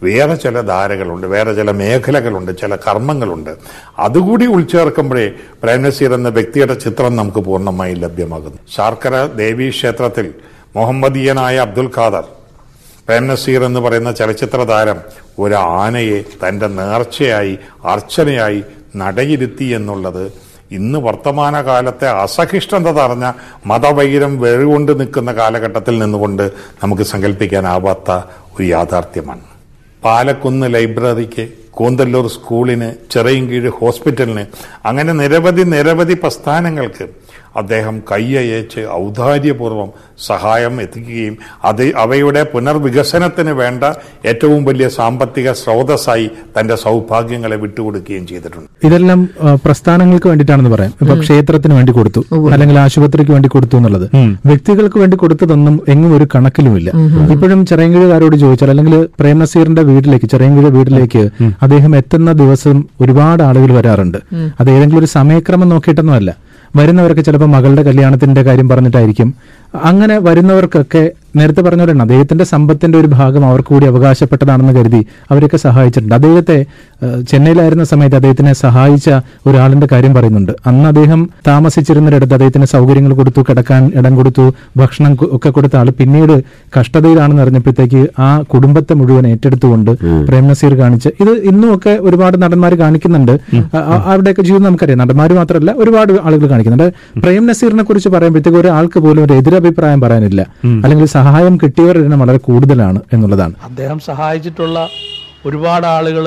വേറെ 0.06 0.36
ചില 0.44 0.62
ധാരകളുണ്ട് 0.70 1.28
വേറെ 1.34 1.52
ചില 1.60 1.72
മേഖലകളുണ്ട് 1.82 2.52
ചില 2.62 2.78
കർമ്മങ്ങളുണ്ട്. 2.88 3.52
അതുകൂടി 4.00 4.46
ഉൾച്ചേർക്കുമ്പോഴേ 4.46 5.28
പ്രേം 5.64 5.82
നസീർ 5.82 6.14
എന്ന 6.20 6.32
വ്യക്തിയുടെ 6.40 6.78
ചിത്രം 6.86 7.16
നമുക്ക് 7.16 7.44
പൂർണമായി 7.50 7.96
ലഭ്യമാകുന്നു. 8.06 8.60
ശാർക്കര 8.78 9.26
ദേവി 9.44 9.70
ക്ഷേത്രത്തിൽ 9.70 10.30
മുഹമ്മദീയനായ 10.76 11.58
അബ്ദുൽ 11.68 11.92
ഖാദർ 11.98 12.26
പ്രേം 13.08 13.28
നസീർ 13.28 13.62
എന്ന് 13.72 13.80
പറയുന്ന 13.80 14.12
ചലച്ചിത്ര 14.12 14.62
താരം 14.74 15.00
ഒരു 15.40 15.58
ആനയെ 15.84 16.20
തന്റെ 16.44 16.68
നേർച്ചയായി 16.82 17.56
അർച്ചനയായി 17.94 18.62
നടയിരുത്തി 18.96 19.66
എന്നുള്ളത് 19.78 20.26
ഇന്ന് 20.72 21.00
വർത്തമാനകാലത്തെ 21.00 22.08
അസഹിഷ്ണുത 22.10 22.90
തറഞ്ഞ 22.92 23.32
മതവൈരം 23.66 24.40
വെഴുകൊണ്ട് 24.40 25.00
നിൽക്കുന്ന 25.00 25.32
കാലഘട്ടത്തിൽ 25.32 26.00
നിന്നുകൊണ്ട് 26.00 26.52
നമുക്ക് 26.84 27.02
സങ്കല്പിക്കാനാവാത്ത 27.02 28.12
ഒരു 28.56 28.64
യാഥാർത്ഥ്യമാണ്. 28.64 29.46
പാലക്കുന്ന് 30.04 30.74
ലൈബ്രറിക്ക് 30.74 31.46
കൂന്തല്ലൂർ 31.80 32.28
സ്കൂളിന് 32.38 32.90
ചിറയിൻകീഴ് 33.14 33.72
ഹോസ്പിറ്റലിന് 33.80 34.46
അങ്ങനെ 34.90 35.14
നിരവധി 35.22 35.66
നിരവധി 35.76 36.18
പ്രസ്ഥാനങ്ങൾക്ക് 36.26 37.08
അദ്ദേഹം 37.62 37.96
കൈയയച്ച് 38.10 38.82
ഔദാര്യപൂർവം 39.04 39.88
സഹായം 40.26 40.76
എത്തിക്കുകയും 40.84 41.36
അത് 41.70 41.84
അവയുടെ 42.04 42.42
പുനർവികസനത്തിന് 42.52 43.54
വേണ്ട 43.60 43.84
ഏറ്റവും 44.32 44.62
വലിയ 44.68 44.88
സാമ്പത്തിക 44.98 45.52
സ്രോതസ്സായി 45.62 46.28
തന്റെ 46.56 46.76
സൗഭാഗ്യങ്ങളെ 46.84 47.58
വിട്ടുകൊടുക്കുകയും 47.64 48.26
ചെയ്തിട്ടുണ്ട്. 48.32 48.68
ഇതെല്ലാം 48.88 49.22
പ്രസ്ഥാനങ്ങൾക്ക് 49.66 50.30
വേണ്ടിയിട്ടാണെന്ന് 50.32 50.72
പറയാം. 50.76 50.92
ഇപ്പൊ 51.02 51.16
ക്ഷേത്രത്തിന് 51.24 51.76
വേണ്ടി 51.78 51.96
കൊടുത്തു 51.98 52.24
അല്ലെങ്കിൽ 52.54 52.78
ആശുപത്രിക്ക് 52.86 53.34
വേണ്ടി 53.36 53.52
കൊടുത്തു 53.56 53.78
എന്നുള്ളത്. 53.80 54.06
വ്യക്തികൾക്ക് 54.52 55.00
വേണ്ടി 55.04 55.18
കൊടുത്തതൊന്നും 55.24 55.78
എങ്ങും 55.96 56.14
ഒരു 56.18 56.28
കണക്കിലുമില്ല. 56.36 56.90
ഇപ്പോഴും 57.36 57.62
ചെറിയങ്കിഴുകാരോട് 57.72 58.38
ചോദിച്ചാൽ 58.44 58.72
അല്ലെങ്കിൽ 58.76 58.96
പ്രേംനസീറിന്റെ 59.22 59.86
വീട്ടിലേക്ക് 59.92 60.30
ചെറിയങ്കിഴ 60.36 60.70
വീട്ടിലേക്ക് 60.78 61.24
അദ്ദേഹം 61.68 61.96
എത്തുന്ന 61.96 62.32
ദിവസം 62.32 62.84
ഒരുപാട് 63.02 63.44
ആളുകൾ 63.44 63.72
വരാറുണ്ട്. 63.74 64.18
അത് 64.60 64.70
ഏതെങ്കിലും 64.72 65.00
ഒരു 65.00 65.06
സമയക്രമം 65.06 65.70
നോക്കിയിട്ടൊന്നുമല്ല. 65.70 66.36
വരുന്നവരൊക്കെ 66.76 67.22
ചിലപ്പോൾ 67.22 67.46
മകളുടെ 67.46 67.84
കല്യാണത്തിന്റെ 67.84 68.42
കാര്യം 68.42 68.70
പറഞ്ഞിട്ടായിരിക്കും. 68.70 69.36
അങ്ങനെ 69.76 70.18
വരുന്നവർക്കൊക്കെ 70.18 71.12
നേരത്തെ 71.36 71.62
പറഞ്ഞ 71.62 71.82
പോലെ 71.82 72.02
അദ്ദേഹത്തിന്റെ 72.02 72.44
സമ്പത്തിന്റെ 72.44 72.98
ഒരു 72.98 73.08
ഭാഗം 73.08 73.46
അവർക്ക് 73.46 73.70
കൂടി 73.70 73.86
അവകാശപ്പെട്ടതാണെന്ന് 73.86 74.74
കരുതി 74.74 75.06
അവരൊക്കെ 75.32 75.58
സഹായിച്ചിട്ടുണ്ട്. 75.58 76.16
അദ്ദേഹത്തെ 76.16 76.66
ചെന്നൈയിലായിരുന്ന 77.32 77.84
സമയത്ത് 77.84 78.16
അദ്ദേഹത്തിനെ 78.16 78.54
സഹായിച്ച 78.54 79.10
ഒരാളിന്റെ 79.48 79.88
കാര്യം 79.92 80.14
പറയുന്നുണ്ട്. 80.14 80.52
അന്ന് 80.68 80.88
അദ്ദേഹം 80.88 81.30
താമസിച്ചിരുന്നിടത്ത് 81.48 82.34
അദ്ദേഹത്തിന് 82.34 82.66
സൗകര്യങ്ങൾ 82.66 83.14
കൊടുത്തു 83.14 83.42
കിടക്കാൻ 83.50 83.92
ഇടം 83.96 84.16
കൊടുത്തു 84.16 84.54
ഭക്ഷണം 84.78 85.18
ഒക്കെ 85.32 85.50
കൊടുത്ത 85.50 85.76
ആൾ 85.76 85.90
പിന്നീട് 85.90 86.44
കഷ്ടതയിലാണെന്ന് 86.80 87.42
അറിഞ്ഞപ്പോഴത്തേക്ക് 87.42 88.08
ആ 88.20 88.42
കുടുംബത്തെ 88.42 88.94
മുഴുവൻ 88.94 89.28
ഏറ്റെടുത്തുകൊണ്ട് 89.28 89.92
പ്രേംനസീർ 90.30 90.76
കാണിച്ച് 90.78 91.10
ഇത് 91.22 91.30
ഇന്നും 91.30 91.76
ഒക്കെ 91.76 91.98
ഒരുപാട് 92.02 92.42
നടന്മാർ 92.42 92.76
കാണിക്കുന്നുണ്ട്. 92.80 93.32
അവിടെയൊക്കെ 93.32 94.10
അവരുടെയൊക്കെ 94.10 94.42
ജീവിതം 94.42 94.64
നമുക്കറിയാം. 94.64 94.98
നടന്മാർ 94.98 95.34
മാത്രമല്ല 95.34 95.72
ഒരുപാട് 95.78 96.14
ആളുകൾ 96.24 96.50
കാണിക്കുന്നുണ്ട്. 96.50 97.20
പ്രേം 97.24 97.46
നസീറിനെ 97.48 97.84
കുറിച്ച് 97.84 98.10
പറയുമ്പോഴത്തേക്ക് 98.10 98.58
ഒരാൾക്ക് 98.58 99.00
പോലും 99.00 99.24
ഒരു 99.26 99.34
എതിരഭിപ്രായം 99.58 100.02
പറയാനില്ല. 100.02 100.42
അല്ലെങ്കിൽ 100.84 101.06
സഹായം 101.18 101.58
കിട്ടിയവരുടെ 101.58 102.06
എണ്ണം 102.08 102.20
വളരെ 102.20 102.40
കൂടുതലാണ് 102.48 103.00
എന്നുള്ളതാണ്. 103.14 103.56
അദ്ദേഹം 103.64 104.00
സഹായിച്ചിട്ടുള്ള 104.00 104.80
ഒരുപാട് 105.46 105.88
ആളുകൾ 105.88 106.26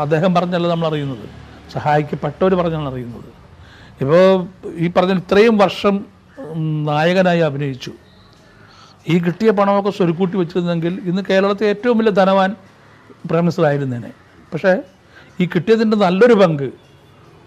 അദ്ദേഹം 0.00 0.30
പറഞ്ഞല്ല 0.34 0.66
നമ്മൾ 0.68 0.86
അറിയുന്നത് 0.86 1.26
സഹായിക്കപ്പെട്ടവർ 1.72 2.52
പറഞ്ഞാണ് 2.54 2.88
അറിയുന്നത്. 2.92 3.28
ഇപ്പോൾ 4.02 4.22
ഈ 4.84 4.88
പറഞ്ഞ 4.96 5.12
ഇത്രയും 5.12 5.56
വർഷം 5.58 5.94
നായകനായി 6.90 7.42
അഭിനയിച്ചു. 7.48 7.92
ഈ 9.12 9.14
കിട്ടിയ 9.18 9.50
പണമൊക്കെ 9.50 9.90
സ്വരുക്കൂട്ടി 9.90 10.36
വെച്ചിരുന്നെങ്കിൽ 10.36 10.98
ഇന്ന് 11.04 11.22
കേരളത്തിലെ 11.30 11.68
ഏറ്റവും 11.68 11.98
വലിയ 11.98 12.10
ധനവാൻ 12.10 12.50
പ്രൈം 13.30 13.46
പക്ഷേ 14.52 14.72
ഈ 15.40 15.44
കിട്ടിയതിന്റെ 15.54 15.96
നല്ലൊരു 15.96 16.34
പങ്ക് 16.34 16.68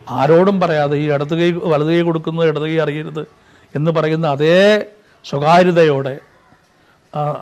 ആരോടും 0.09 0.59
പറയാതെ 0.59 0.95
ഈ 0.97 1.05
ഇടത് 1.11 1.33
കൈ 1.39 1.51
വലത് 1.51 1.87
കൈ 1.87 2.01
കൊടുക്കുന്നത് 2.01 2.47
ഇടത് 2.47 2.63
കൈ 2.63 2.77
അറിയരുത് 2.77 3.23
എന്ന് 3.77 3.91
പറയുന്ന 3.97 4.27
അതേ 4.35 4.59
സ്വകാര്യതയോടെ 5.25 6.15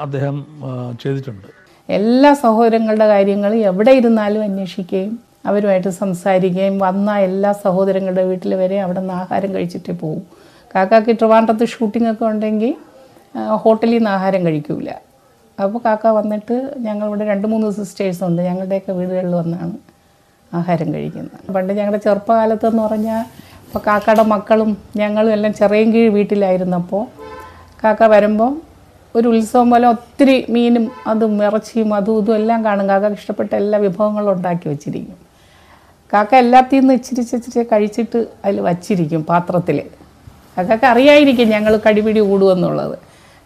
അദ്ദേഹം 0.06 0.36
ചെയ്തിട്ടുണ്ട്. 1.02 1.48
എല്ലാ 1.90 2.32
സഹോദരങ്ങളുടെ 2.46 3.08
കാര്യങ്ങൾ 3.14 3.52
എവിടെ 3.70 3.92
ഇരുന്നാലും 4.00 4.42
അന്വേഷിക്കുകയും 4.48 5.14
അവരുമായിട്ട് 5.50 5.92
സംസാരിക്കുകയും 6.02 6.76
വന്ന 6.86 7.16
എല്ലാ 7.28 7.52
സഹോദരങ്ങളുടെ 7.64 8.24
വീട്ടിൽ 8.30 8.52
വരെ 8.62 8.78
അവിടെ 8.86 9.00
നിന്ന് 9.00 9.16
ആഹാരം 9.22 9.50
കഴിച്ചിട്ടേ 9.56 9.94
പോകും 10.02 10.22
കാക്കാക്ക് 10.76 11.12
ട്രിവാൻഡ്രത്ത് 11.20 11.66
ഷൂട്ടിംഗ് 11.74 12.10
ഒക്കെ 12.12 12.26
ഉണ്ടെങ്കിൽ 12.26 12.72
ഹോട്ടലിൽ 13.64 13.98
നിന്ന് 13.98 14.12
ആഹാരം 14.18 14.42
കഴിക്കൂല. 14.46 14.90
അപ്പോൾ 15.64 15.80
കാക്ക 15.86 16.08
വന്നിട്ട് 16.20 16.56
ഞങ്ങളിവിടെ 16.86 17.26
രണ്ട് 17.32 17.48
മൂന്ന് 17.52 17.68
സിസ്റ്റേഴ്സ് 17.80 18.24
ഉണ്ട്. 18.28 18.42
ഞങ്ങളുടെയൊക്കെ 18.50 18.92
വീടുകളിൽ 19.00 19.34
വന്നാണ് 19.42 19.76
ആഹാരം 20.52 20.90
കഴിക്കുന്നത്. 20.94 21.38
പണ്ട് 21.56 21.72
ഞങ്ങളുടെ 21.80 22.02
ചെറുപ്പകാലത്തെന്ന് 22.06 22.84
പറഞ്ഞാൽ 22.84 23.24
ഇപ്പോൾ 23.74 23.84
കാക്കയുടെ 23.86 24.24
മക്കളും 24.32 24.72
ഞങ്ങളും 24.96 25.32
എല്ലാം 25.36 25.54
ചെറിയ 25.60 25.84
കീഴ് 25.94 26.10
വീട്ടിലായിരുന്നപ്പോൾ 26.16 27.02
കാക്ക 27.80 28.08
വരുമ്പോൾ 28.12 28.52
ഒരു 29.16 29.28
ഉത്സവം 29.30 29.68
പോലെ 29.74 29.88
ഒത്തിരി 29.88 30.36
മീനും 30.56 30.86
അതും 31.12 31.32
ഇറച്ചിയും 31.44 31.90
അതും 31.98 32.18
ഇതും 32.20 32.36
എല്ലാം 32.36 32.60
കാണും. 32.66 32.86
കാക്ക 32.92 33.10
ഇഷ്ടപ്പെട്ട 33.20 33.52
എല്ലാ 33.62 33.78
വിഭവങ്ങളും 33.86 34.32
ഉണ്ടാക്കി 34.32 34.66
വെച്ചിരിക്കും. 34.72 35.18
കാക്ക 36.12 36.34
എല്ലാത്തിൽ 36.44 36.80
നിന്ന് 36.80 36.98
ഇച്ചിരി 37.00 37.22
ഇച്ചിരി 37.38 37.64
കഴിച്ചിട്ട് 37.72 38.20
അതിൽ 38.46 38.60
വച്ചിരിക്കും 38.68 39.24
പാത്രത്തിൽ 39.32 39.80
കാക്കക്ക് 40.58 40.88
അറിയായിരിക്കും 40.92 41.50
ഞങ്ങൾ 41.56 41.76
കടിപിടി 41.88 42.24
കൂടുമെന്നുള്ളത് 42.30 42.96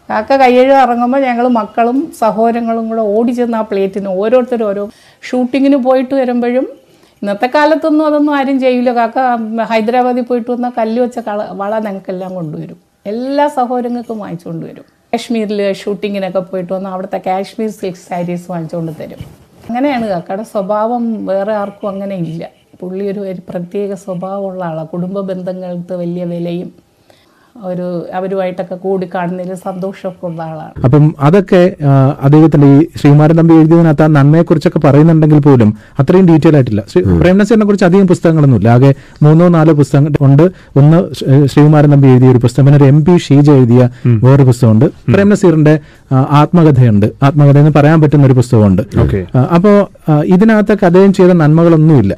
കാക്ക 0.08 0.40
കയ്യഴുക 0.44 0.78
ഇറങ്ങുമ്പോൾ 0.86 1.22
ഞങ്ങൾ 1.28 1.48
മക്കളും 1.60 2.00
സഹോദരങ്ങളും 2.22 2.86
കൂടെ 2.90 3.06
ഓടി 3.16 3.34
ചെന്ന് 3.38 3.58
ആ 3.60 3.64
പ്ലേറ്റിന് 3.72 4.12
ഓരോരുത്തരും 4.20 4.66
ഓരോ 4.66 4.84
ഷൂട്ടിങ്ങിന് 5.22 5.80
പോയിട്ട് 5.88 6.14
വരുമ്പോഴും 6.14 6.68
ഇന്നത്തെ 7.22 7.46
കാലത്തൊന്നും 7.54 8.06
അതൊന്നും 8.06 8.34
ആരും 8.36 8.60
ചെയ്യില്ല 8.60 8.90
കാക്ക 8.94 9.18
ഹൈദരാബാദിൽ 9.70 10.24
പോയിട്ട് 10.24 10.50
വന്ന 10.50 10.68
കല്ല് 10.78 11.02
വെച്ച 11.02 11.18
കള 11.18 11.46
വള 11.60 11.78
ഞങ്ങൾക്കെല്ലാം 11.78 12.34
കൊണ്ടുവരും. 12.34 12.78
എല്ലാ 13.06 13.44
സഹോദരങ്ങൾക്കും 13.48 14.18
വാങ്ങിച്ചു 14.18 14.48
കൊണ്ടുവരും 14.48 14.84
കാശ്മീരിൽ 15.12 15.60
ഷൂട്ടിങ്ങിനൊക്കെ 15.72 16.38
പോയിട്ട് 16.38 16.72
വന്നാൽ 16.72 16.92
അവിടുത്തെ 16.92 17.18
കാശ്മീർ 17.26 17.70
സിൽക്ക് 17.70 17.98
സാരീസ് 17.98 18.46
വാങ്ങിച്ചുകൊണ്ട് 18.52 18.92
തരും. 19.00 19.20
അങ്ങനെയാണ് 19.68 20.06
കാക്കയുടെ 20.06 20.42
സ്വഭാവം. 20.42 21.04
വേറെ 21.26 21.52
ആർക്കും 21.52 21.88
അങ്ങനെ 21.88 22.16
ഇല്ല. 22.26 22.42
പുള്ളി 22.80 23.04
ഒരു 23.12 23.22
പ്രത്യേക 23.50 23.94
സ്വഭാവമുള്ള 24.04 24.64
ആളാണ് 24.64 24.88
കുടുംബ 24.88 25.20
ബന്ധങ്ങൾക്ക് 25.30 25.94
വലിയ 26.02 26.24
വിലയും 26.24 26.68
ഒരു 27.64 28.06
അവരുമായിട്ടൊക്കെ 28.14 28.74
കൂടി 28.74 29.08
കാണുന്നതിൽ 29.14 29.54
സന്തോഷമൊക്കെ 29.54 30.26
ഉള്ള 30.26 30.42
ആളാണ്. 30.42 30.72
അപ്പം 30.84 31.14
അതൊക്കെ 31.20 31.76
അദ്ദേഹത്തിന്റെ 32.22 32.66
ഈ 32.66 32.86
ശ്രീമാരൻ 32.96 33.36
തമ്പി 33.36 33.54
എഴുതിയതിനകത്ത് 33.54 34.02
ആ 34.02 34.06
നന്മയെ 34.06 34.42
കുറിച്ചൊക്കെ 34.42 34.78
പറയുന്നുണ്ടെങ്കിൽ 34.78 35.38
പോലും 35.38 35.74
അത്രയും 35.98 36.26
ഡീറ്റെയിൽ 36.26 36.54
ആയിട്ടില്ല. 36.54 36.84
പ്രേംനസീറിനെ 37.20 37.66
കുറിച്ച് 37.66 37.84
അധികം 37.84 38.06
പുസ്തകങ്ങളൊന്നുമില്ല. 38.06 38.68
ആകെ 38.68 38.94
മൂന്നോ 39.22 39.48
നാലോ 39.48 39.72
പുസ്തകങ്ങൾ 39.72 40.12
ഉണ്ട്. 40.20 40.42
ഒന്ന് 40.76 40.98
ശ്രീമാരൻ 41.14 41.46
ശ്രീകുമാരൻ 41.46 41.90
തമ്പി 41.90 42.08
എഴുതിയ 42.08 42.28
ഒരു 42.28 42.38
പുസ്തകം 42.38 42.64
പിന്നെ 42.66 42.76
ഒരു 42.76 42.84
എം 42.84 43.04
പി 43.04 43.16
ഷീജ 43.16 43.50
എഴുതിയ 43.50 43.88
വേറൊരു 44.06 44.42
പുസ്തകമുണ്ട്. 44.42 44.84
പ്രേംനസീറിന്റെ 44.84 45.78
ആത്മകഥയുണ്ട്. 46.12 47.12
ആത്മകഥ 47.22 47.58
എന്ന് 47.58 47.70
പറയാൻ 47.76 48.00
പറ്റുന്ന 48.00 48.26
ഒരു 48.26 48.32
പുസ്തകമുണ്ട്. 48.32 48.82
അപ്പോ 49.36 49.90
ഇതിനകത്ത് 50.24 50.78
കഥയും 50.84 51.12
ചെയ്ത 51.12 51.30
നന്മകളൊന്നുമില്ല. 51.30 52.16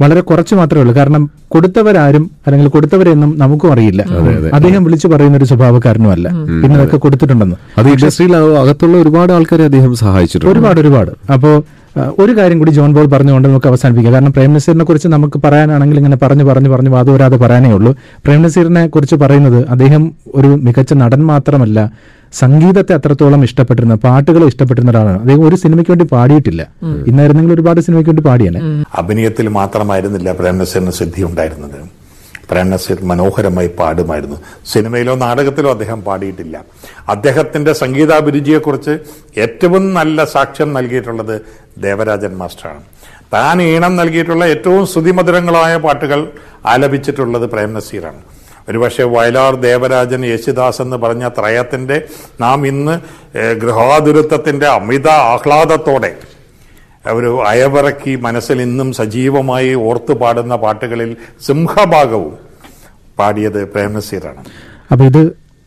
വളരെ 0.00 0.20
കുറച്ച് 0.20 0.54
മാത്രമേ 0.54 0.80
ഉള്ളൂ. 0.80 0.96
കാരണം 0.96 1.30
കൊടുത്തവരാരും 1.48 2.30
അല്ലെങ്കിൽ 2.46 2.70
കൊടുത്തവരെയൊന്നും 2.70 3.38
നമുക്കും 3.38 3.72
അറിയില്ല. 3.72 4.02
അദ്ദേഹം 4.54 4.84
വിളിച്ചു 4.84 5.08
പറയുന്ന 5.08 5.36
ഒരു 5.36 5.44
സ്വഭാവക്കാരനുമല്ല. 5.44 6.28
ഇന്നതൊക്കെ 6.28 6.96
കൊടുത്തിട്ടുണ്ടെന്ന്. 6.96 7.56
അത് 7.78 7.88
ഇൻഡസ്ട്രിയിൽ 7.88 8.36
അകത്തുള്ള 8.36 8.96
ഒരുപാട് 8.96 9.32
ആൾക്കാരെ 9.32 9.64
അദ്ദേഹം 9.64 9.94
സഹായിച്ചിട്ടുണ്ട്. 9.94 10.52
ഒരുപാട് 10.54 10.80
ഒരുപാട്. 10.80 11.32
അപ്പോ 11.32 11.48
ആ, 11.58 11.85
ഒരു 12.22 12.32
കാര്യം 12.38 12.58
കൂടി 12.60 12.72
ജോൺ 12.78 12.90
ബോൾ 12.96 13.06
പറഞ്ഞുകൊണ്ട് 13.12 13.46
നമുക്ക് 13.48 13.68
അവസാനിപ്പിക്കാം. 13.70 14.14
കാരണം 14.14 14.32
പ്രേം 14.36 14.52
നസീറിനെ 14.56 14.84
കുറിച്ച് 14.88 15.08
നമുക്ക് 15.14 15.38
പറയാനാണെങ്കിൽ 15.44 15.98
ഇങ്ങനെ 16.00 16.18
പറഞ്ഞു 16.22 16.44
പറഞ്ഞു 16.48 16.70
പറഞ്ഞു 16.72 16.90
വാദവരാതെ 16.96 17.36
പറയാനേ 17.44 17.70
ഉള്ളൂ. 17.76 17.92
പ്രേം 18.24 18.40
നസീറിനെ 18.46 18.82
കുറിച്ച് 18.96 19.16
പറയുന്നത് 19.22 19.58
അദ്ദേഹം 19.74 20.02
ഒരു 20.38 20.50
മികച്ച 20.66 20.92
നടൻ 21.02 21.22
മാത്രമല്ല 21.32 21.78
സംഗീതത്തെ 22.42 22.92
അത്രത്തോളം 22.98 23.42
ഇഷ്ടപ്പെട്ടിരുന്ന 23.48 23.96
പാട്ടുകൾ 24.06 24.42
ഇഷ്ടപ്പെട്ടിരുന്ന 24.52 24.92
ഒരാളാണ്. 24.94 25.18
അദ്ദേഹം 25.24 25.42
ഒരു 25.48 25.56
സിനിമയ്ക്ക് 25.64 25.92
വേണ്ടി 25.92 26.06
പാടിയിട്ടില്ല. 26.14 26.62
ഇന്നായിരുന്നെങ്കിൽ 27.10 27.54
ഒരുപാട് 27.58 27.80
സിനിമയ്ക്ക് 27.86 28.10
വേണ്ടി 28.12 28.24
പാടിയാണ് 28.30 28.60
അഭിനയത്തിൽ 29.02 29.48
മാത്രമായിരുന്നില്ല 29.60 30.32
പ്രേം 30.40 30.58
നസീറിന് 30.62 30.94
സിദ്ധി 31.00 31.24
ഉണ്ടായിരുന്നത് 31.30 31.78
പ്രേം 32.50 32.68
നസീർ 32.70 32.98
മനോഹരമായി 33.10 33.68
പാടുമായിരുന്നു. 33.78 34.36
സിനിമയിലോ 34.72 35.14
നാടകത്തിലോ 35.22 35.70
അദ്ദേഹം 35.76 36.00
പാടിയിട്ടില്ല. 36.08 36.56
അദ്ദേഹത്തിന്റെ 37.14 37.72
സംഗീതാഭിരുചിയെക്കുറിച്ച് 37.80 38.94
ഏറ്റവും 39.44 39.82
നല്ല 39.96 40.18
സാക്ഷ്യം 40.34 40.70
നൽകിയിട്ടുള്ളത് 40.76 41.34
ദേവരാജൻ 41.76 42.36
മാസ്റ്ററാണ്. 42.36 42.82
താൻ 43.32 43.62
ഈണം 43.62 43.96
നൽകിയിട്ടുള്ള 43.96 44.44
ഏറ്റവും 44.44 44.86
സ്തുതിമധുരങ്ങളായ 44.86 45.76
പാട്ടുകൾ 45.76 46.20
ആലപിച്ചിട്ടുള്ളത് 46.64 47.46
പ്രേംനസീറാണ് 47.50 48.20
ഒരുപക്ഷെ 48.68 49.04
വയലാർ 49.04 49.54
ദേവരാജൻ 49.54 50.24
യേശുദാസ് 50.24 50.80
എന്ന് 50.82 50.96
പറഞ്ഞ 50.96 51.28
ത്രയത്തിന്റെ 51.28 51.96
നാം 52.40 52.66
ഇന്ന് 52.66 52.94
ഗൃഹാതുരത്വത്തിന്റെ 53.54 54.66
അമിത 54.68 55.08
ആഹ്ലാദത്തോടെ 55.08 56.12
ഒരു 57.12 57.42
അയവിറക്കി 57.42 58.16
മനസ്സിൽ 58.16 58.62
ഇന്നും 58.62 58.92
സജീവമായി 58.92 59.74
ഓർത്തു 59.74 60.12
പാടുന്ന 60.12 60.56
പാട്ടുകളിൽ 60.56 61.16
സിംഹഭാഗവും 61.40 62.34
പാടിയത് 63.18 63.64
പ്രേംനസീറാണ് 63.64 64.42
അപ്പൊ 64.92 65.04
ഇത് 65.04 65.22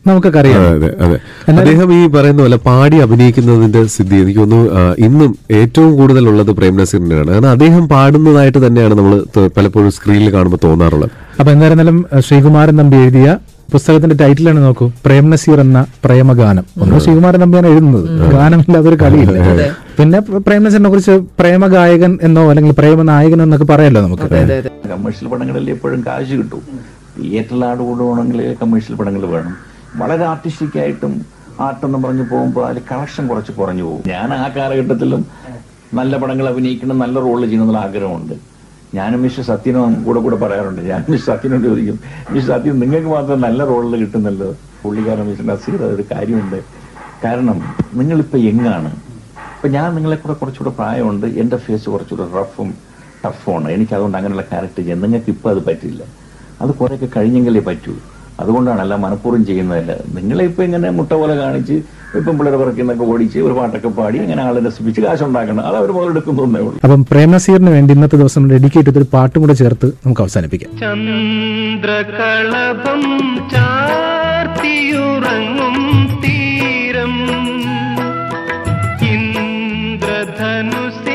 നമുക്കൊക്കെ 0.06 0.38
അറിയാം 0.42 0.60
അതെ 0.74 0.88
അതെ. 1.04 1.16
അദ്ദേഹം 1.60 1.88
ഈ 1.96 2.00
പറയുന്ന 2.14 2.40
പോലെ 2.44 2.58
പാടി 2.66 2.96
അഭിനയിക്കുന്നതിന്റെ 3.04 3.80
സ്ഥിതി 3.94 4.16
എനിക്ക് 4.22 4.40
തോന്നുന്നു 4.40 4.94
ഇന്നും 5.06 5.30
ഏറ്റവും 5.60 5.90
കൂടുതൽ 5.98 6.24
ഉള്ളത് 6.30 6.50
പ്രേം 6.58 6.74
നസീറിന്റെയാണ്. 6.80 7.30
കാരണം 7.32 7.50
അദ്ദേഹം 7.56 7.84
പാടുന്നതായിട്ട് 7.92 8.60
തന്നെയാണ് 8.66 8.94
നമ്മൾ 9.00 9.14
പലപ്പോഴും 9.56 9.90
സ്ക്രീനിൽ 9.96 10.30
കാണുമ്പോൾ 10.36 10.60
തോന്നാറുള്ളത്. 10.66 11.12
അപ്പൊ 11.40 11.50
എന്തായിരുന്നാലും 11.54 11.98
ശ്രീകുമാരൻ 12.26 12.76
തമ്പി 12.80 12.98
എഴുതിയ 13.04 13.28
പുസ്തകത്തിന്റെ 13.74 14.16
ടൈറ്റിലാണ് 14.20 14.60
നോക്കൂ 14.66 14.86
പ്രേം 15.04 15.24
നസീർ 15.32 15.58
എന്ന 15.64 15.80
പ്രേമഗാനം. 16.04 16.64
ഒന്ന് 16.82 17.00
ശ്രീകുമാരൻ 17.04 17.40
തമ്പിയാണ് 17.44 17.68
എഴുതുന്നത്. 17.72 18.06
ഗാനമില്ലാതെ 18.34 18.88
ഒരു 18.92 18.98
കളിയില്ല. 19.02 19.66
പിന്നെ 19.98 20.18
പ്രേം 20.46 20.62
നസീറിനെ 20.64 20.90
കുറിച്ച് 20.94 21.14
പ്രേമഗായകൻ 21.40 22.12
എന്നോ 22.28 22.44
അല്ലെങ്കിൽ 22.52 22.74
പ്രേമനായകൻ 22.80 23.40
എന്നൊക്കെ 23.46 23.66
പറയാലോ 23.72 24.00
നമുക്ക്. 24.06 24.28
കമേഴ്ഷ്യൽ 24.92 25.28
പടങ്ങളിൽ 25.32 25.70
എപ്പോഴും 25.76 26.00
കാശ് 26.08 26.34
കിട്ടും. 26.40 26.62
തിയേറ്ററിലാട് 27.18 27.82
കൂടുവാണെങ്കിൽ 27.88 28.40
കമേഴ്ഷ്യൽ 28.62 28.96
പടങ്ങൾ 29.00 29.24
വേണം. 29.36 29.54
വളരെ 30.00 30.24
ആർട്ടിസ്റ്റിക് 30.32 30.78
ആയിട്ടും 30.82 31.12
ആർട്ടെന്ന് 31.66 31.98
പറഞ്ഞു 32.04 32.24
പോകുമ്പോൾ 32.30 32.64
അതിൽ 32.68 32.82
കളക്ഷൻ 32.90 33.24
കുറച്ച് 33.30 33.52
കുറഞ്ഞു 33.52 33.84
പോകും. 33.88 34.02
ഞാൻ 34.12 34.28
ആ 34.34 34.48
കാലഘട്ടത്തിലും 34.56 35.22
നല്ല 35.98 36.16
പടങ്ങൾ 36.22 36.46
അഭിനയിക്കണം 36.48 36.98
നല്ല 37.04 37.18
റോൾ 37.26 37.40
ചെയ്യണമെന്നുള്ള 37.44 37.80
ആഗ്രഹമുണ്ട്. 37.86 38.34
ഞാനും 38.94 39.22
മിസ്റ്റർ 39.22 39.44
സത്യനും 39.50 40.04
കൂടെ 40.04 40.20
കൂടെ 40.20 40.36
പറയാറുണ്ട്. 40.36 40.82
ഞാൻ 40.90 41.00
മിസ്റ്റർ 41.12 41.28
സത്യനോട് 41.32 41.64
ചോദിക്കും 41.68 41.98
മിസ്റ്റർ 42.34 42.50
സത്യൻ 42.54 42.78
നിങ്ങൾക്ക് 42.82 43.10
മാത്രം 43.16 43.40
നല്ല 43.46 43.64
റോളിൽ 43.70 43.96
കിട്ടുന്നല്ലോ? 44.04 44.48
പുള്ളിക്കാരൻ 44.82 45.26
മിസ്റ്റർ 45.30 45.46
നസീർ 45.52 45.80
അതൊരു 45.86 46.04
കാര്യമുണ്ട്. 46.12 46.58
കാരണം 47.24 47.58
നിങ്ങളിപ്പോൾ 48.00 48.38
എങ്ങാണ് 48.38 48.92
ഇപ്പൊ 49.56 49.68
ഞാൻ 49.68 49.94
നിങ്ങളെ 49.96 50.16
കൂടെ 50.16 50.34
കുറച്ചുകൂടെ 50.42 50.70
പ്രായമുണ്ട്. 50.78 51.26
എന്റെ 51.26 51.56
ഫേസ് 51.56 51.86
കുറച്ചുകൂടെ 51.90 52.26
റഫും 52.38 52.70
ടഫുമാണ് 53.24 53.68
എനിക്ക് 53.76 53.94
അതുകൊണ്ട് 53.94 54.18
അങ്ങനെയുള്ള 54.18 54.44
ക്യാരക്ടർ 54.52 54.82
ചെയ്യാൻ 54.82 55.00
നിങ്ങൾക്ക് 55.00 55.30
ഇപ്പം 55.34 55.50
അത് 55.50 55.60
പറ്റില്ല. 55.66 56.02
അത് 56.62 56.70
കുറേയൊക്കെ 56.78 57.08
കഴിഞ്ഞെങ്കിലേ 57.16 57.60
പറ്റൂ. 57.60 57.94
അതുകൊണ്ടാണ് 58.42 58.80
എല്ലാം 58.84 59.00
മനഃപൂർവം 59.06 59.42
ചെയ്യുന്നതല്ല. 59.50 59.92
നിങ്ങളെ 60.18 60.42
ഇപ്പൊ 60.50 60.60
ഇങ്ങനെ 60.68 60.88
മുട്ട 60.98 61.12
പോലെ 61.22 61.34
കാണിച്ച് 61.42 61.76
ഇപ്പം 62.18 62.34
പിള്ളേർ 62.38 62.54
പറക്കുന്നൊക്കെ 62.60 63.04
ഓടിച്ച് 63.04 63.38
ഒരു 63.38 63.54
പാട്ടൊക്കെ 63.58 63.90
പാടി 63.98 64.18
ഇങ്ങനെ 64.18 64.42
ആളെ 64.42 64.60
രസിപ്പിച്ച് 64.66 65.00
കാശുണ്ടാക്കണം. 65.00 65.62
അത് 65.66 65.76
അവർ 65.80 65.90
മുതലെടുക്കുന്നേ 65.96 66.60
ഉള്ളൂ. 66.60 66.78
അപ്പം 66.84 67.00
പ്രേമസീറിന് 67.10 67.70
വേണ്ടി 67.76 67.90
ഇന്നത്തെ 67.94 68.16
ദിവസം 68.22 68.42
ഡെഡിക്കേറ്റ് 68.50 68.88
ചെയ്തൊരു 68.88 69.06
പാട്ടും 69.12 69.38
കൂടെ 69.42 69.54
ചേർത്ത് 69.62 69.86
നമുക്ക് 69.86 70.22
അവസാനിപ്പിക്കാം. 70.24 70.70
ചന്ദ്രകളഭം 70.80 73.02
ചാർത്തിയുറങ്ങും 73.54 75.76
തീരം. 76.24 77.14
ഇന്ദ്രധനുസിൻ 79.12 81.09